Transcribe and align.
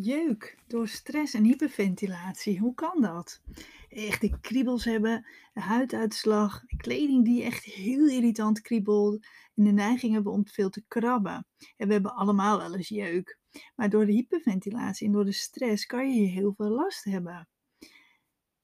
Jeuk 0.00 0.58
door 0.66 0.88
stress 0.88 1.34
en 1.34 1.44
hyperventilatie. 1.44 2.58
Hoe 2.58 2.74
kan 2.74 3.00
dat? 3.00 3.40
Echt 3.88 4.20
de 4.20 4.40
kriebels 4.40 4.84
hebben, 4.84 5.26
huiduitslag, 5.52 6.62
kleding 6.76 7.24
die 7.24 7.42
echt 7.42 7.64
heel 7.64 8.08
irritant 8.08 8.60
kriebelt 8.60 9.26
en 9.54 9.64
de 9.64 9.72
neiging 9.72 10.12
hebben 10.12 10.32
om 10.32 10.46
veel 10.46 10.70
te 10.70 10.84
krabben. 10.88 11.46
En 11.76 11.86
we 11.86 11.92
hebben 11.92 12.14
allemaal 12.14 12.58
wel 12.58 12.74
eens 12.74 12.88
jeuk. 12.88 13.38
Maar 13.76 13.90
door 13.90 14.06
de 14.06 14.12
hyperventilatie 14.12 15.06
en 15.06 15.12
door 15.12 15.24
de 15.24 15.32
stress 15.32 15.86
kan 15.86 16.08
je 16.08 16.20
hier 16.20 16.30
heel 16.30 16.54
veel 16.56 16.70
last 16.70 17.04
hebben. 17.04 17.48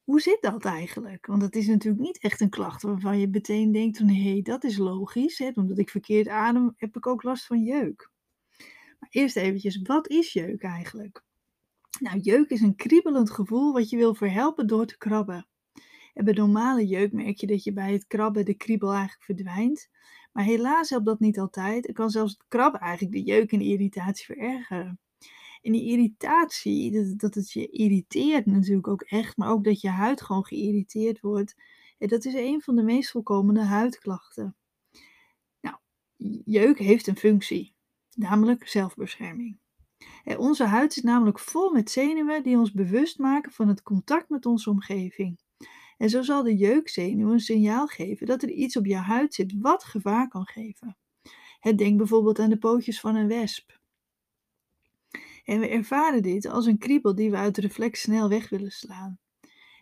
Hoe 0.05 0.21
zit 0.21 0.39
dat 0.41 0.65
eigenlijk? 0.65 1.27
Want 1.27 1.43
het 1.43 1.57
is 1.57 1.67
natuurlijk 1.67 2.03
niet 2.03 2.19
echt 2.19 2.41
een 2.41 2.51
klacht 2.51 2.83
waarvan 2.83 3.19
je 3.19 3.29
meteen 3.29 3.73
denkt 3.73 3.97
van 3.97 4.09
hé, 4.09 4.31
hey, 4.31 4.43
dat 4.43 4.65
is 4.65 4.77
logisch. 4.77 5.39
Hè? 5.39 5.51
Omdat 5.55 5.79
ik 5.79 5.91
verkeerd 5.91 6.29
adem, 6.29 6.73
heb 6.77 6.97
ik 6.97 7.07
ook 7.07 7.23
last 7.23 7.47
van 7.47 7.63
jeuk. 7.63 8.13
Eerst 9.11 9.37
eventjes, 9.37 9.83
wat 9.83 10.09
is 10.09 10.33
jeuk 10.33 10.63
eigenlijk? 10.63 11.25
Nou, 12.01 12.19
jeuk 12.19 12.51
is 12.51 12.61
een 12.61 12.77
kriebelend 12.77 13.31
gevoel 13.31 13.73
wat 13.73 13.91
je 13.91 13.97
wil 13.97 14.15
verhelpen 14.15 14.67
door 14.67 14.87
te 14.87 14.99
krabben. 14.99 15.47
En 16.15 16.25
bij 16.25 16.35
normale 16.35 16.87
jeuk 16.87 17.13
merk 17.13 17.37
je 17.37 17.47
dat 17.47 17.65
je 17.65 17.73
bij 17.73 17.93
het 17.93 18.07
krabben 18.07 18.45
de 18.45 18.55
kriebel 18.55 18.91
eigenlijk 18.91 19.23
verdwijnt. 19.23 19.89
Maar 20.33 20.45
helaas 20.45 20.91
helpt 20.91 21.07
dat 21.07 21.21
niet 21.21 21.39
altijd. 21.39 21.87
Het 21.87 21.97
kan 21.97 22.11
zelfs 22.11 22.33
het 22.33 22.45
krabben 22.49 22.81
eigenlijk 22.81 23.13
de 23.15 23.23
jeuk 23.23 23.53
en 23.53 23.59
de 23.59 23.65
irritatie 23.65 24.25
verergeren. 24.25 24.99
En 25.63 25.73
die 25.73 25.91
irritatie, 25.91 26.91
dat, 26.91 27.19
dat 27.19 27.35
het 27.35 27.53
je 27.53 27.69
irriteert 27.69 28.47
natuurlijk 28.47 28.89
ook 28.89 29.03
echt, 29.03 29.37
maar 29.37 29.51
ook 29.51 29.65
dat 29.65 29.81
je 29.81 29.89
huid 29.89 30.23
gewoon 30.23 30.45
geïrriteerd 30.45 31.21
wordt, 31.21 31.55
dat 31.99 32.25
is 32.25 32.35
een 32.35 32.63
van 32.63 32.77
de 32.77 32.83
meest 32.83 33.11
voorkomende 33.11 33.63
huidklachten. 33.63 34.57
Nou, 35.61 35.77
jeuk 36.45 36.79
heeft 36.79 37.07
een 37.07 37.17
functie, 37.17 37.74
namelijk 38.17 38.69
zelfbescherming. 38.69 39.59
Onze 40.37 40.65
huid 40.65 40.97
is 40.97 41.03
namelijk 41.03 41.39
vol 41.39 41.73
met 41.73 41.91
zenuwen 41.91 42.43
die 42.43 42.59
ons 42.59 42.73
bewust 42.73 43.19
maken 43.19 43.53
van 43.53 43.69
het 43.69 43.83
contact 43.83 44.29
met 44.29 44.47
onze 44.47 44.71
omgeving. 44.71 45.39
En 45.99 46.11
zo 46.11 46.23
zal 46.23 46.43
de 46.43 46.57
jeukzenuw 46.57 47.33
een 47.33 47.41
signaal 47.41 47.87
geven 47.87 48.27
dat 48.27 48.43
er 48.43 48.51
iets 48.51 48.77
op 48.77 48.87
je 48.87 48.97
huid 48.97 49.35
zit 49.35 49.55
wat 49.59 49.85
gevaar 49.85 50.29
kan 50.29 50.47
geven. 50.47 50.97
Denk 51.77 51.97
bijvoorbeeld 51.97 52.39
aan 52.39 52.51
de 52.51 52.59
pootjes 52.59 53.01
van 53.01 53.17
een 53.17 53.29
wesp. 53.29 53.81
En 55.45 55.61
we 55.61 55.69
ervaren 55.69 56.23
dit 56.23 56.47
als 56.47 56.67
een 56.67 56.79
kriebel 56.79 57.15
die 57.15 57.31
we 57.31 57.37
uit 57.37 57.59
reflex 57.59 58.01
snel 58.01 58.29
weg 58.29 58.49
willen 58.49 58.71
slaan. 58.71 59.19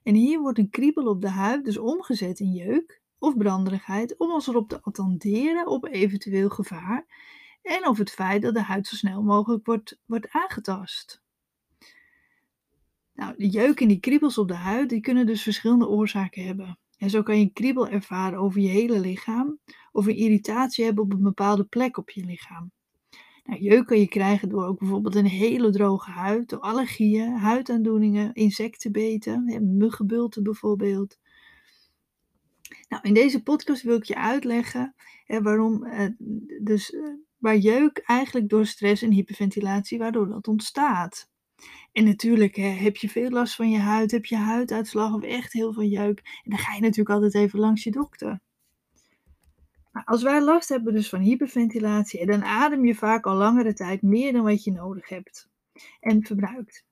En 0.02 0.14
hier 0.14 0.41
wordt 0.41 0.58
een 0.58 0.70
kriebel 0.70 1.06
op 1.06 1.20
de 1.20 1.28
huid 1.28 1.64
dus 1.64 1.78
omgezet 1.78 2.41
in 2.41 2.52
jeuk 2.52 3.00
of 3.19 3.36
branderigheid 3.36 4.17
om 4.17 4.33
ons 4.33 4.46
erop 4.46 4.69
te 4.69 4.83
attenderen 4.83 5.67
op 5.67 5.86
eventueel 5.86 6.48
gevaar 6.48 7.06
en 7.62 7.88
of 7.88 7.98
het 7.98 8.10
feit 8.10 8.42
dat 8.42 8.55
de 8.55 8.62
huid 8.62 8.86
zo 8.86 8.96
snel 8.96 9.22
mogelijk 9.22 9.66
wordt, 9.66 9.98
wordt 10.06 10.30
aangetast. 10.30 11.22
Nou, 13.14 13.34
de 13.36 13.48
jeuk 13.48 13.80
en 13.80 13.88
die 13.88 14.00
kriebels 14.00 14.38
op 14.38 14.48
de 14.48 14.55
huid 14.55 14.88
die 14.88 15.00
kunnen 15.00 15.27
dus 15.27 15.42
verschillende 15.42 15.88
oorzaken 15.88 16.44
hebben. 16.44 16.78
En 16.98 17.10
zo 17.10 17.22
kan 17.22 17.38
je 17.38 17.52
kriebel 17.52 17.88
ervaren 17.88 18.38
over 18.38 18.60
je 18.60 18.68
hele 18.68 19.00
lichaam 19.00 19.58
of 19.92 20.06
een 20.06 20.16
irritatie 20.16 20.84
hebben 20.84 21.05
op 21.05 21.12
een 21.12 21.22
bepaalde 21.22 21.64
plek 21.64 21.96
op 21.96 22.10
je 22.10 22.24
lichaam. 22.24 22.70
Nou, 23.44 23.60
jeuk 23.60 23.86
kan 23.86 23.98
je 23.98 24.08
krijgen 24.08 24.48
door 24.48 24.66
ook 24.66 24.78
bijvoorbeeld 24.78 25.14
een 25.14 25.27
hele 25.27 25.70
droge 25.70 26.10
huid, 26.10 26.48
door 26.48 26.60
allergieën, 26.60 27.33
huidaandoeningen, 27.33 28.33
insectenbeten, 28.34 29.77
muggenbulten 29.77 30.42
bijvoorbeeld. 30.42 31.18
Nou, 32.88 33.02
in 33.02 33.14
deze 33.14 33.42
podcast 33.42 33.83
wil 33.83 33.96
ik 33.96 34.05
je 34.05 34.16
uitleggen 34.16 34.94
hè, 35.24 35.42
waarom 35.42 35.84
eh, 35.84 36.08
dus, 36.62 36.96
waar 37.42 37.56
jeuk 37.56 37.98
eigenlijk 37.98 38.48
door 38.48 38.66
stress 38.66 39.02
en 39.02 39.10
hyperventilatie, 39.10 39.98
waardoor 39.98 40.28
dat 40.28 40.48
ontstaat. 40.48 41.30
En 41.92 42.04
natuurlijk 42.04 42.56
hè, 42.56 42.68
heb 42.68 42.96
je 42.96 43.08
veel 43.08 43.30
last 43.30 43.54
van 43.54 43.70
je 43.70 43.78
huid, 43.78 44.10
heb 44.10 44.24
je 44.24 44.36
huiduitslag 44.36 45.14
of 45.14 45.22
echt 45.22 45.52
heel 45.52 45.72
veel 45.72 45.83
jeuk. 45.83 46.18
En 46.44 46.50
dan 46.50 46.58
ga 46.58 46.74
je 46.74 46.80
natuurlijk 46.80 47.11
altijd 47.11 47.34
even 47.34 47.58
langs 47.58 47.84
je 47.84 47.90
dokter. 47.90 48.40
Maar 49.92 50.05
als 50.05 50.22
wij 50.22 50.42
last 50.42 50.68
hebben 50.68 50.92
dus 50.92 51.08
van 51.08 51.20
hyperventilatie, 51.20 52.27
dan 52.27 52.44
adem 52.44 52.84
je 52.84 52.94
vaak 52.94 53.27
al 53.27 53.34
langere 53.34 53.74
tijd 53.74 54.02
meer 54.02 54.33
dan 54.33 54.42
wat 54.42 54.64
je 54.64 54.72
nodig 54.72 55.08
hebt 55.08 55.48
en 56.00 56.24
verbruikt. 56.24 56.84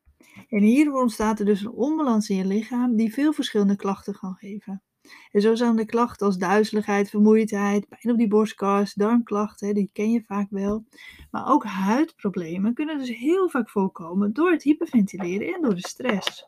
En 0.48 0.62
hierdoor 0.62 1.00
ontstaat 1.00 1.38
er 1.38 1.44
dus 1.44 1.60
een 1.60 1.72
onbalans 1.72 2.28
in 2.28 2.36
je 2.36 2.44
lichaam 2.44 2.96
die 2.96 3.12
veel 3.12 3.32
verschillende 3.32 3.76
klachten 3.76 4.18
kan 4.18 4.34
geven. 4.34 4.82
En 5.30 5.40
zo 5.40 5.54
zijn 5.54 5.76
de 5.76 5.86
klachten 5.86 6.26
als 6.26 6.38
duizeligheid, 6.38 7.10
vermoeidheid, 7.10 7.88
pijn 7.88 8.12
op 8.12 8.18
die 8.18 8.28
borstkas, 8.28 8.94
darmklachten, 8.94 9.74
die 9.74 9.90
ken 9.92 10.10
je 10.10 10.22
vaak 10.26 10.46
wel. 10.50 10.84
Maar 11.30 11.48
ook 11.48 11.64
huidproblemen 11.64 12.74
kunnen 12.74 12.98
dus 12.98 13.16
heel 13.16 13.48
vaak 13.48 13.70
voorkomen 13.70 14.32
door 14.32 14.50
het 14.50 14.62
hyperventileren 14.62 15.54
en 15.54 15.62
door 15.62 15.74
de 15.74 15.88
stress. 15.88 16.46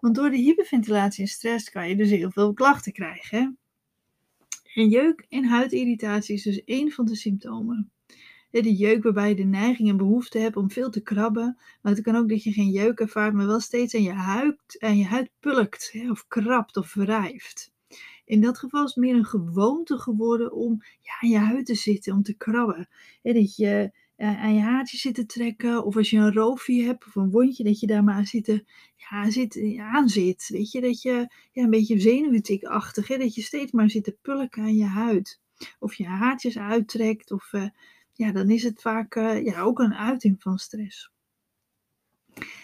Want 0.00 0.14
door 0.14 0.30
de 0.30 0.36
hyperventilatie 0.36 1.22
en 1.22 1.30
stress 1.30 1.70
kan 1.70 1.88
je 1.88 1.96
dus 1.96 2.10
heel 2.10 2.30
veel 2.30 2.52
klachten 2.52 2.92
krijgen. 2.92 3.58
En 4.74 4.88
jeuk 4.88 5.26
en 5.28 5.44
huidirritatie 5.44 6.34
is 6.34 6.42
dus 6.42 6.64
één 6.64 6.90
van 6.90 7.04
de 7.04 7.16
symptomen 7.16 7.90
de 8.50 8.74
jeuk 8.74 9.02
waarbij 9.02 9.28
je 9.28 9.34
de 9.34 9.44
neiging 9.44 9.88
en 9.88 9.96
behoefte 9.96 10.38
hebt 10.38 10.56
om 10.56 10.70
veel 10.70 10.90
te 10.90 11.00
krabben. 11.00 11.58
Maar 11.82 11.92
het 11.92 12.02
kan 12.02 12.16
ook 12.16 12.28
dat 12.28 12.42
je 12.42 12.52
geen 12.52 12.70
jeuk 12.70 13.00
ervaart, 13.00 13.34
maar 13.34 13.46
wel 13.46 13.60
steeds 13.60 13.94
aan 13.94 14.02
je 14.02 14.12
huid, 14.12 14.76
aan 14.78 14.98
je 14.98 15.04
huid 15.04 15.30
pulkt 15.40 15.94
of 16.10 16.28
krabt 16.28 16.76
of 16.76 16.94
wrijft. 16.94 17.72
In 18.24 18.40
dat 18.40 18.58
geval 18.58 18.84
is 18.84 18.94
het 18.94 19.04
meer 19.04 19.14
een 19.14 19.24
gewoonte 19.24 19.98
geworden 19.98 20.52
om 20.52 20.82
ja, 21.00 21.12
aan 21.20 21.28
je 21.28 21.38
huid 21.38 21.66
te 21.66 21.74
zitten, 21.74 22.12
om 22.12 22.22
te 22.22 22.36
krabben. 22.36 22.88
Dat 23.22 23.56
je 23.56 23.90
uh, 24.18 24.42
aan 24.42 24.54
je 24.54 24.60
haartje 24.60 24.96
zit 24.96 25.14
te 25.14 25.26
trekken, 25.26 25.84
of 25.84 25.96
als 25.96 26.10
je 26.10 26.16
een 26.16 26.32
roofje 26.32 26.82
hebt 26.82 27.06
of 27.06 27.14
een 27.14 27.30
wondje, 27.30 27.64
dat 27.64 27.80
je 27.80 27.86
daar 27.86 28.04
maar 28.04 28.26
zitten, 28.26 28.66
ja, 28.96 29.30
zit, 29.30 29.76
aan 29.78 30.08
zit. 30.08 30.48
Weet 30.48 30.72
je, 30.72 30.80
dat 30.80 31.02
je 31.02 31.10
ja, 31.52 31.62
een 31.62 31.70
beetje 31.70 32.00
zenuwtikachtig, 32.00 33.08
hè, 33.08 33.18
dat 33.18 33.34
je 33.34 33.42
steeds 33.42 33.72
maar 33.72 33.90
zit 33.90 34.04
te 34.04 34.16
pulken 34.22 34.62
aan 34.62 34.74
je 34.74 34.84
huid. 34.84 35.40
Of 35.78 35.94
je 35.94 36.04
haartjes 36.04 36.58
uittrekt, 36.58 37.30
of 37.30 37.52
uh, 37.52 37.68
ja, 38.18 38.32
dan 38.32 38.50
is 38.50 38.62
het 38.62 38.80
vaak 38.80 39.14
uh, 39.14 39.44
ja, 39.44 39.60
ook 39.60 39.78
een 39.78 39.94
uiting 39.94 40.42
van 40.42 40.58
stress. 40.58 41.10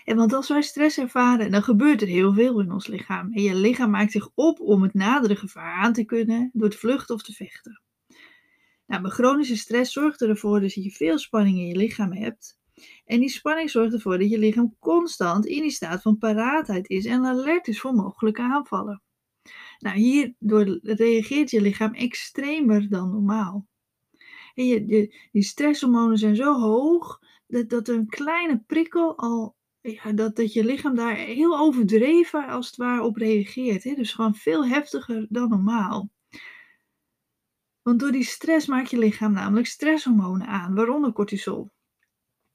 En 0.04 0.16
want 0.16 0.32
als 0.32 0.48
wij 0.48 0.62
stress 0.62 0.98
ervaren, 0.98 1.50
dan 1.50 1.62
gebeurt 1.62 2.03
er 2.03 2.09
heel 2.09 2.34
veel 2.34 2.60
in 2.60 2.72
ons 2.72 2.87
lichaam. 2.87 3.32
En 3.32 3.42
je 3.42 3.54
lichaam 3.54 3.91
maakt 3.91 4.12
zich 4.12 4.31
op 4.34 4.60
om 4.60 4.82
het 4.82 4.94
nadere 4.94 5.37
gevaar 5.37 5.75
aan 5.75 5.93
te 5.93 6.04
kunnen 6.04 6.50
door 6.53 6.70
te 6.70 6.78
vluchten 6.78 7.14
of 7.14 7.22
te 7.22 7.32
vechten. 7.32 7.82
Nou, 8.87 9.09
chronische 9.09 9.56
stress 9.56 9.93
zorgt 9.93 10.22
ervoor 10.22 10.60
dat 10.60 10.75
je 10.75 10.91
veel 10.91 11.19
spanning 11.19 11.59
in 11.59 11.66
je 11.66 11.76
lichaam 11.76 12.12
hebt. 12.12 12.59
En 13.04 13.20
die 13.20 13.28
spanning 13.28 13.70
zorgt 13.70 13.93
ervoor 13.93 14.19
dat 14.19 14.31
je 14.31 14.38
lichaam 14.38 14.76
constant 14.78 15.47
in 15.47 15.62
die 15.62 15.70
staat 15.70 16.03
van 16.03 16.19
paraatheid 16.19 16.88
is 16.88 17.04
en 17.04 17.25
alert 17.25 17.69
is 17.69 17.81
voor 17.81 17.94
mogelijke 17.94 18.43
aanvallen. 18.43 19.03
Nou, 19.78 19.97
hierdoor 19.97 20.78
reageert 20.82 21.50
je 21.50 21.60
lichaam 21.60 21.94
extremer 21.94 22.88
dan 22.88 23.10
normaal. 23.10 23.66
En 24.54 24.66
je, 24.66 25.15
die 25.32 25.42
stresshormonen 25.42 26.19
zijn 26.19 26.37
zo 26.37 26.60
hoog 26.60 27.20
dat, 27.47 27.69
dat 27.69 27.88
een 27.88 28.06
kleine 28.06 28.62
prikkel 28.66 29.16
al, 29.16 29.56
ja, 29.81 30.12
dat, 30.12 30.37
dat 30.37 30.53
je 30.53 30.65
lichaam 30.65 30.94
daar 30.94 31.16
heel 31.16 31.59
overdreven 31.59 32.47
als 32.47 32.66
het 32.66 32.76
ware 32.76 33.03
op 33.03 33.16
reageert. 33.16 33.84
Hè? 33.84 33.94
Dus 33.94 34.12
gewoon 34.12 34.34
veel 34.34 34.66
heftiger 34.66 35.26
dan 35.28 35.48
normaal. 35.48 36.10
Want 37.82 38.00
door 38.00 38.12
die 38.12 38.25
stress 38.25 38.66
maakt 38.66 38.91
je 38.91 38.98
lichaam 38.98 39.32
namelijk 39.32 39.66
stresshormonen 39.66 40.47
aan, 40.47 40.75
waaronder 40.75 41.12
cortisol. 41.12 41.70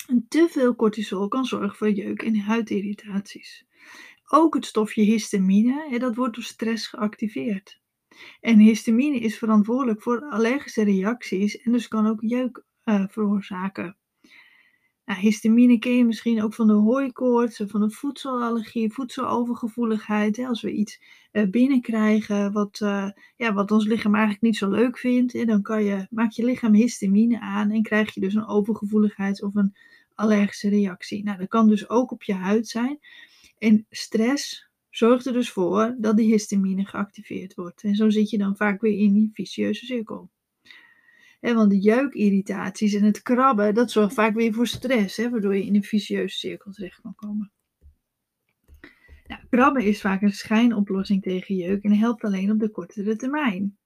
En 0.07 0.25
te 0.27 0.47
veel 0.49 0.75
cortisol 0.75 1.27
kan 1.27 1.45
zorgen 1.45 1.77
voor 1.77 1.91
jeuk 1.91 2.21
en 2.21 2.39
huidirritaties. 2.39 3.65
Ook 4.25 4.53
het 4.53 4.65
stofje 4.65 5.01
histamine, 5.01 5.88
hè, 5.89 5.97
dat 5.97 6.15
wordt 6.15 6.35
door 6.35 6.43
stress 6.43 6.88
geactiveerd. 6.88 7.81
En 8.41 8.59
histamine 8.59 9.19
is 9.19 9.37
verantwoordelijk 9.37 10.01
voor 10.01 10.21
allergische 10.21 10.83
reacties 10.83 11.61
en 11.61 11.71
dus 11.71 11.87
kan 11.87 12.07
ook 12.07 12.21
jeuk 12.21 12.63
uh, 12.85 13.03
veroorzaken. 13.07 13.97
Nou, 15.06 15.21
histamine 15.21 15.79
ken 15.79 15.97
je 15.97 16.06
misschien 16.06 16.44
ook 16.44 16.53
van 16.53 16.67
de 16.67 16.73
hooikoorts, 16.73 17.61
van 17.67 17.81
de 17.81 17.89
voedselallergie, 17.89 18.94
voedselovergevoeligheid. 18.94 20.38
Hè, 20.38 20.47
als 20.47 20.61
we 20.61 20.71
iets 20.71 21.01
uh, 21.31 21.50
binnenkrijgen 21.50 22.51
wat, 22.51 22.79
uh, 22.83 23.09
ja, 23.35 23.53
wat 23.53 23.71
ons 23.71 23.85
lichaam 23.85 24.13
eigenlijk 24.13 24.44
niet 24.44 24.57
zo 24.57 24.69
leuk 24.69 24.97
vindt, 24.97 25.33
hè, 25.33 25.45
dan 25.45 25.62
kan 25.62 25.83
je, 25.83 26.07
maak 26.09 26.31
je 26.31 26.45
lichaam 26.45 26.73
histamine 26.73 27.39
aan 27.39 27.71
en 27.71 27.81
krijg 27.81 28.13
je 28.13 28.19
dus 28.19 28.33
een 28.33 28.47
overgevoeligheid 28.47 29.44
of 29.44 29.55
een 29.55 29.75
allergische 30.15 30.69
reactie. 30.69 31.23
Nou, 31.23 31.38
dat 31.38 31.47
kan 31.47 31.67
dus 31.67 31.89
ook 31.89 32.12
op 32.12 32.23
je 32.23 32.33
huid 32.33 32.67
zijn. 32.67 33.00
En 33.57 33.85
stress, 33.89 34.69
zorgt 34.89 35.25
er 35.25 35.33
dus 35.33 35.51
voor 35.51 35.95
dat 35.97 36.18
die 36.18 36.31
histamine 36.31 36.86
geactiveerd 36.86 37.56
wordt. 37.56 37.83
En 37.83 37.95
zo 37.95 38.09
zit 38.09 38.30
je 38.30 38.38
dan 38.38 38.56
vaak 38.56 38.81
weer 38.81 38.97
in 38.97 39.13
die 39.13 39.30
vicieuze 39.33 39.86
cirkel. 39.86 40.30
En 41.39 41.56
want 41.56 41.69
de 41.69 41.80
jeukirritaties 41.80 42.94
en 42.94 43.03
het 43.03 43.21
krabben, 43.21 43.74
dat 43.74 43.91
zorgt 43.91 44.13
vaak 44.13 44.33
weer 44.33 44.53
voor 44.53 44.68
stress, 44.68 45.18
waardoor 45.18 45.56
je 45.56 45.65
in 45.65 45.75
een 45.75 45.83
vicieuze 45.83 46.38
cirkel 46.38 46.71
terecht 46.71 47.01
kan 47.01 47.15
komen. 47.15 47.51
Nou, 49.27 49.41
krabben 49.50 49.83
is 49.83 50.01
vaak 50.01 50.21
een 50.21 50.31
schijnoplossing 50.31 51.21
tegen 51.21 51.56
jeuk 51.56 51.83
en 51.83 51.97
helpt 51.97 52.24
alleen 52.24 52.51
op 52.51 52.59
de 52.59 52.69
kortere 52.69 53.15
termijn. 53.15 53.77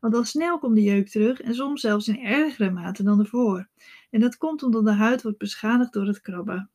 Want 0.00 0.14
al 0.14 0.24
snel 0.24 0.58
komt 0.58 0.74
de 0.74 0.82
jeuk 0.82 1.08
terug 1.08 1.40
en 1.40 1.54
soms 1.54 1.80
zelfs 1.80 2.08
in 2.08 2.24
ergere 2.24 2.70
mate 2.70 3.02
dan 3.02 3.18
ervoor. 3.18 3.68
En 4.10 4.20
dat 4.20 4.36
komt 4.36 4.62
omdat 4.62 4.84
de 4.84 4.92
huid 4.92 5.22
wordt 5.22 5.38
beschadigd 5.38 5.92
door 5.92 6.06
het 6.06 6.20
krabben. 6.20 6.70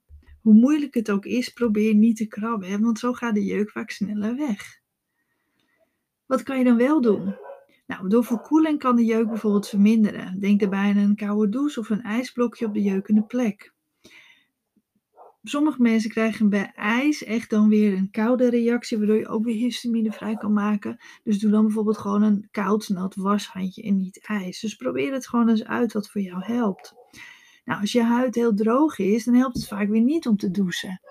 Hoe 0.50 0.60
moeilijk 0.60 0.94
het 0.94 1.12
ook 1.12 1.26
is, 1.26 1.50
probeer 1.50 1.96
niet 1.96 2.18
te 2.18 2.28
krabben, 2.28 2.82
want 2.82 3.00
zo 3.00 3.14
gaat 3.14 3.34
de 3.34 3.44
jeuk 3.44 3.72
vaak 3.72 3.90
sneller 3.90 4.36
weg. 4.36 4.80
Wat 6.26 6.44
kan 6.44 6.58
je 6.58 6.64
dan 6.64 6.78
wel 6.78 7.02
doen? 7.02 7.36
Nou, 7.88 8.10
door 8.10 8.24
verkoeling 8.24 8.80
kan 8.80 8.96
de 8.96 9.06
jeuk 9.06 9.28
bijvoorbeeld 9.28 9.68
verminderen. 9.68 10.40
Denk 10.40 10.60
daarbij 10.60 10.90
aan 10.90 10.98
een 10.98 11.16
koude 11.16 11.50
douche 11.50 11.80
of 11.80 11.90
een 11.90 12.02
ijsblokje 12.02 12.66
op 12.66 12.74
de 12.74 12.82
jeukende 12.82 13.24
plek. 13.24 13.74
Sommige 15.44 15.82
mensen 15.82 16.10
krijgen 16.10 16.50
bij 16.50 16.72
ijs 16.76 17.24
echt 17.24 17.50
dan 17.50 17.70
weer 17.70 17.94
een 17.94 18.12
koude 18.12 18.50
reactie, 18.50 18.98
waardoor 18.98 19.18
je 19.18 19.28
ook 19.28 19.44
weer 19.44 19.56
histamine 19.56 20.12
vrij 20.12 20.36
kan 20.36 20.54
maken. 20.54 20.98
Dus 21.24 21.40
doe 21.40 21.52
dan 21.52 21.66
bijvoorbeeld 21.66 21.98
gewoon 21.98 22.22
een 22.22 22.48
koud 22.52 22.90
nat 22.90 23.16
washandje 23.16 23.82
en 23.82 23.98
niet 23.98 24.26
ijs. 24.28 24.60
Dus 24.60 24.76
probeer 24.76 25.14
het 25.14 25.28
gewoon 25.28 25.50
eens 25.50 25.66
uit 25.66 25.94
wat 25.94 26.10
voor 26.10 26.22
jou 26.22 26.44
helpt. 26.44 26.94
Nou, 27.70 27.82
als 27.82 27.92
je 27.92 28.04
huid 28.04 28.36
heel 28.36 28.54
droog 28.54 28.98
is, 28.98 29.24
dan 29.24 29.34
helpt 29.34 29.56
het 29.56 29.68
vaak 29.68 29.88
weer 29.88 30.02
niet 30.02 30.28
om 30.28 30.38
te 30.38 30.52
douchen. 30.52 31.02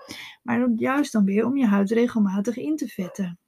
Maar 0.43 0.69
juist 0.75 1.11
dan 1.11 1.25
weer 1.25 1.45
om 1.45 1.57
je 1.57 1.65
huid 1.65 1.91
regelmatig 1.91 2.57
in 2.57 2.75
te 2.75 2.87
vetten. 2.87 3.39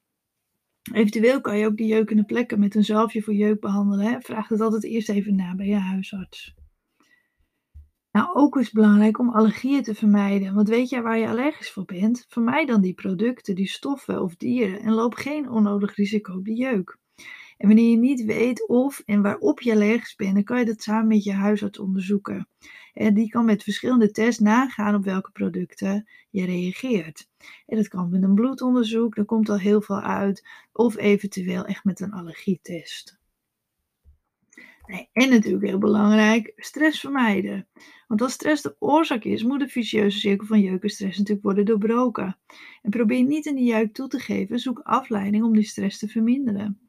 Eventueel 0.94 1.42
kan 1.42 1.58
je 1.58 1.66
ook 1.66 1.78
die 1.78 1.88
jeukende 1.88 2.24
plekken 2.24 2.60
met 2.60 2.76
een 2.76 2.84
zalfje 2.84 3.22
voor 3.22 3.34
jeuk 3.34 3.60
behandelen. 3.60 4.06
Hè? 4.06 4.22
Vraag 4.22 4.48
het 4.48 4.62
altijd 4.62 4.84
eerst 4.84 5.10
even 5.10 5.36
na 5.36 5.56
bij 5.56 5.66
je 5.66 5.76
huisarts. 5.76 6.56
Nou, 8.12 8.34
ook 8.34 8.58
is 8.58 8.66
het 8.66 8.74
belangrijk 8.74 9.20
om 9.20 9.30
allergieën 9.30 9.84
te 9.84 9.96
vermijden. 9.96 10.54
Want 10.54 10.70
weet 10.70 10.90
jij 10.90 11.02
waar 11.02 11.18
je 11.18 11.28
allergisch 11.28 11.72
voor 11.72 11.86
bent? 11.86 12.26
Vermijd 12.28 12.68
dan 12.68 12.82
die 12.82 12.94
producten, 12.94 13.56
die 13.56 13.68
stoffen 13.68 14.22
of 14.22 14.36
dieren 14.36 14.80
en 14.80 14.94
loop 14.94 15.14
geen 15.14 15.50
onnodig 15.50 15.96
risico 15.96 16.34
op 16.34 16.46
de 16.46 16.56
jeuk. 16.56 16.98
En 17.58 17.68
wanneer 17.68 17.90
je 17.90 17.98
niet 17.98 18.24
weet 18.24 18.68
of 18.68 19.02
en 19.06 19.22
waarop 19.22 19.62
je 19.62 19.72
allergisch 19.72 20.16
bent, 20.16 20.34
dan 20.34 20.44
kan 20.44 20.60
je 20.60 20.66
dat 20.66 20.82
samen 20.82 21.08
met 21.08 21.24
je 21.24 21.34
huisarts 21.34 21.80
onderzoeken. 21.80 22.48
En 22.94 23.14
die 23.14 23.30
kan 23.30 23.46
met 23.46 23.64
verschillende 23.64 24.12
tests 24.12 24.40
nagaan 24.40 24.96
op 24.96 25.04
welke 25.04 25.32
producten 25.32 26.10
je 26.30 26.46
reageert. 26.46 27.30
En 27.68 27.78
dat 27.78 27.88
kan 27.88 28.10
met 28.10 28.24
een 28.24 28.36
bloedonderzoek, 28.36 29.16
daar 29.16 29.26
komt 29.26 29.50
al 29.50 29.60
heel 29.60 29.82
veel 29.82 30.02
uit, 30.02 30.48
of 30.72 30.98
eventueel 30.98 31.66
echt 31.66 31.84
met 31.84 32.00
een 32.00 32.12
allergietest. 32.12 33.20
En 35.12 35.30
natuurlijk 35.30 35.66
heel 35.66 35.78
belangrijk, 35.78 36.54
stress 36.56 37.00
vermijden. 37.00 37.68
Want 38.08 38.22
als 38.22 38.34
stress 38.34 38.62
de 38.62 38.76
oorzaak 38.80 39.24
is, 39.24 39.44
moet 39.44 39.60
de 39.60 39.68
vicieuze 39.68 40.20
cirkel 40.20 40.48
van 40.48 40.60
jeuk 40.60 40.84
en 40.84 40.90
stress 40.90 41.18
natuurlijk 41.18 41.46
worden 41.46 41.66
doorbroken. 41.66 42.38
En 42.82 42.90
probeer 42.90 43.24
niet 43.24 43.46
in 43.46 43.56
die 43.56 43.72
jeuk 43.72 43.94
toe 43.94 44.08
te 44.08 44.20
geven, 44.20 44.60
zoek 44.60 44.80
afleiding 44.80 45.44
om 45.44 45.54
die 45.54 45.64
stress 45.64 45.98
te 46.00 46.08
verminderen. 46.08 46.80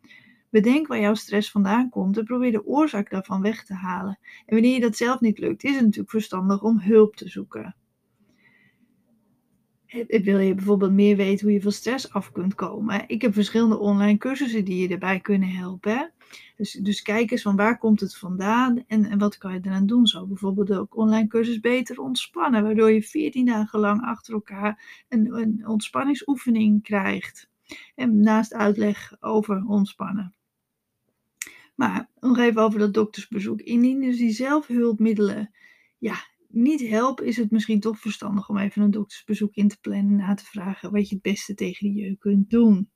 Bedenk 0.53 0.87
waar 0.87 1.01
jouw 1.01 1.15
stress 1.15 1.51
vandaan 1.51 1.89
komt 1.89 2.19
en 2.19 2.25
probeer 2.25 2.53
de 2.53 2.67
oorzaak 2.67 3.11
daarvan 3.11 3.43
weg 3.43 3.65
te 3.65 3.75
halen. 3.75 4.19
En 4.47 4.55
wanneer 4.55 4.75
je 4.75 4.81
dat 4.81 4.97
zelf 4.97 5.21
niet 5.21 5.39
lukt, 5.39 5.65
is 5.65 5.75
het 5.75 5.85
natuurlijk 5.85 6.11
verstandig 6.11 6.63
om 6.63 6.81
hulp 6.81 7.17
te 7.17 7.29
zoeken. 7.29 7.77
Wil 10.09 10.39
je 10.39 10.55
bijvoorbeeld 10.55 10.93
meer 10.93 11.17
weten 11.17 11.45
hoe 11.45 11.55
je 11.55 11.63
van 11.63 11.73
stress 11.73 12.13
af 12.13 12.33
kunt 12.33 12.55
komen? 12.55 13.05
Ik 13.07 13.23
heb 13.23 13.35
verschillende 13.35 13.79
online 13.79 14.19
cursussen 14.19 14.65
die 14.65 14.83
je 14.83 14.89
erbij 14.89 15.21
kunnen 15.21 15.49
helpen. 15.49 16.13
Dus, 16.57 16.73
dus 16.73 17.03
kijk 17.03 17.31
eens 17.31 17.43
van 17.43 17.57
waar 17.57 17.79
komt 17.79 18.01
het 18.01 18.17
vandaan 18.17 18.85
en, 18.87 19.05
en 19.05 19.19
wat 19.19 19.39
kan 19.39 19.53
je 19.53 19.61
eraan 19.63 19.87
doen. 19.87 20.07
Zo 20.07 20.27
bijvoorbeeld 20.27 20.73
ook 20.73 20.97
online 20.97 21.27
cursus 21.27 21.61
beter 21.61 22.01
ontspannen, 22.01 22.63
waardoor 22.63 22.91
je 22.91 23.03
14 23.03 23.47
dagen 23.47 23.81
lang 23.81 24.03
achter 24.03 24.35
elkaar 24.35 25.05
een, 25.09 25.35
een 25.35 25.69
ontspanningsoefening 25.69 26.83
krijgt. 26.83 27.51
En 27.95 28.21
naast 28.21 28.55
uitleg 28.55 29.17
over 29.21 29.65
ontspannen. 29.67 30.35
Maar 31.83 32.11
nog 32.21 32.39
even 32.39 32.63
over 32.63 32.79
dat 32.79 32.95
doktersbezoek. 32.95 33.61
Indien 33.61 34.01
dus 34.01 34.17
die 34.17 34.31
zelfhulpmiddelen 34.31 35.51
ja, 35.99 36.15
niet 36.49 36.81
helpen, 36.81 37.27
is 37.27 37.37
het 37.37 37.51
misschien 37.51 37.81
toch 37.81 37.99
verstandig 37.99 38.49
om 38.49 38.59
even 38.59 38.83
een 38.83 38.91
doktersbezoek 38.91 39.55
in 39.55 39.69
te 39.69 39.81
plannen 39.81 40.11
en 40.11 40.17
na 40.17 40.35
te 40.35 40.45
vragen 40.45 40.93
wat 40.93 41.09
je 41.09 41.15
het 41.15 41.25
beste 41.25 41.55
tegen 41.55 41.93
die 41.93 42.05
jeuk 42.05 42.19
kunt 42.19 42.51
doen. 42.51 42.91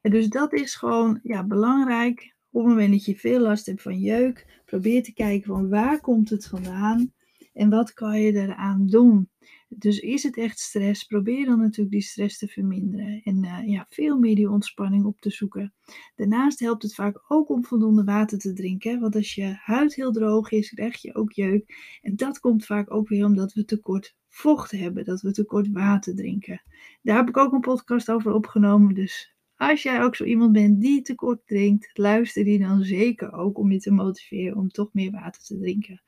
En 0.00 0.10
dus 0.10 0.28
dat 0.28 0.52
is 0.52 0.74
gewoon 0.74 1.20
ja, 1.22 1.46
belangrijk. 1.46 2.36
Op 2.50 2.62
het 2.62 2.70
moment 2.70 2.92
dat 2.92 3.04
je 3.04 3.16
veel 3.16 3.40
last 3.40 3.66
hebt 3.66 3.82
van 3.82 3.98
jeuk, 3.98 4.62
probeer 4.64 5.02
te 5.02 5.12
kijken 5.12 5.46
van 5.46 5.68
waar 5.68 6.00
komt 6.00 6.30
het 6.30 6.46
vandaan 6.46 7.12
en 7.56 7.70
wat 7.70 7.92
kan 7.92 8.20
je 8.20 8.32
eraan 8.32 8.86
doen. 8.86 9.28
Dus 9.68 9.98
is 9.98 10.22
het 10.22 10.36
echt 10.36 10.58
stress, 10.58 11.04
probeer 11.04 11.46
dan 11.46 11.58
natuurlijk 11.58 11.90
die 11.90 12.02
stress 12.02 12.38
te 12.38 12.48
verminderen 12.48 13.20
en 13.24 13.44
uh, 13.44 13.58
ja, 13.66 13.86
veel 13.88 14.18
meer 14.18 14.34
die 14.34 14.50
ontspanning 14.50 15.04
op 15.04 15.20
te 15.20 15.30
zoeken. 15.30 15.74
Daarnaast 16.14 16.60
helpt 16.60 16.82
het 16.82 16.94
vaak 16.94 17.24
ook 17.28 17.48
om 17.48 17.64
voldoende 17.64 18.04
water 18.04 18.38
te 18.38 18.52
drinken, 18.52 19.00
want 19.00 19.14
als 19.14 19.34
je 19.34 19.56
huid 19.60 19.94
heel 19.94 20.12
droog 20.12 20.50
is, 20.50 20.70
krijg 20.70 21.02
je 21.02 21.14
ook 21.14 21.32
jeuk. 21.32 21.64
En 22.02 22.16
dat 22.16 22.38
komt 22.38 22.64
vaak 22.64 22.90
ook 22.90 23.08
weer 23.08 23.24
omdat 23.24 23.52
we 23.52 23.64
tekort 23.64 24.16
vocht 24.28 24.70
hebben, 24.70 25.04
dat 25.04 25.20
we 25.20 25.32
tekort 25.32 25.70
water 25.72 26.14
drinken. 26.14 26.62
Daar 27.02 27.16
heb 27.16 27.28
ik 27.28 27.36
ook 27.36 27.52
een 27.52 27.60
podcast 27.60 28.10
over 28.10 28.32
opgenomen, 28.32 28.94
dus 28.94 29.34
als 29.56 29.82
jij 29.82 30.02
ook 30.02 30.16
zo 30.16 30.24
iemand 30.24 30.52
bent 30.52 30.80
die 30.80 31.02
tekort 31.02 31.46
drinkt, 31.46 31.98
luister 31.98 32.44
die 32.44 32.58
dan 32.58 32.82
zeker 32.82 33.32
ook 33.32 33.58
om 33.58 33.72
je 33.72 33.78
te 33.78 33.90
motiveren 33.90 34.56
om 34.56 34.68
toch 34.68 34.92
meer 34.92 35.10
water 35.10 35.42
te 35.42 35.58
drinken. 35.58 36.02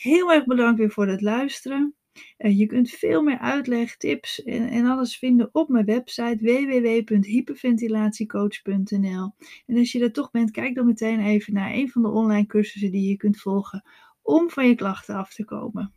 Heel 0.00 0.32
erg 0.32 0.44
bedankt 0.44 0.78
weer 0.78 0.90
voor 0.90 1.06
het 1.06 1.20
luisteren. 1.20 1.94
Uh, 2.38 2.58
je 2.58 2.66
kunt 2.66 2.90
veel 2.90 3.22
meer 3.22 3.38
uitleg, 3.38 3.96
tips 3.96 4.42
en, 4.42 4.68
en, 4.68 4.86
alles 4.86 5.18
vinden 5.18 5.48
op 5.52 5.68
mijn 5.68 5.84
website 5.84 6.38
www.hyperventilatiecoach.nl. 6.40 9.34
En 9.66 9.76
als 9.76 9.92
je 9.92 10.00
er 10.00 10.12
toch 10.12 10.30
bent, 10.30 10.50
kijk 10.50 10.74
dan 10.74 10.86
meteen 10.86 11.20
even 11.20 11.52
naar 11.52 11.72
een 11.72 11.90
van 11.90 12.02
de 12.02 12.08
online 12.08 12.46
cursussen 12.46 12.90
die 12.90 13.08
je 13.08 13.16
kunt 13.16 13.40
volgen 13.40 13.84
om 14.22 14.50
van 14.50 14.68
je 14.68 14.74
klachten 14.74 15.14
af 15.14 15.34
te 15.34 15.44
komen. 15.44 15.94